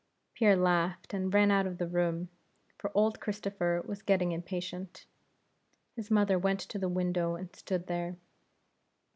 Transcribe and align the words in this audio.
Pierre 0.33 0.55
laughed, 0.55 1.13
and 1.13 1.31
ran 1.31 1.51
out 1.51 1.67
of 1.67 1.77
the 1.77 1.87
room, 1.87 2.29
for 2.75 2.89
old 2.95 3.19
Christopher 3.19 3.83
was 3.85 4.01
getting 4.01 4.31
impatient. 4.31 5.05
His 5.95 6.09
mother 6.09 6.39
went 6.39 6.59
to 6.61 6.79
the 6.79 6.89
window 6.89 7.35
and 7.35 7.55
stood 7.55 7.85
there. 7.85 8.15